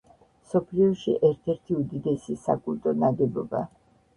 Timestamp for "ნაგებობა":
3.05-3.63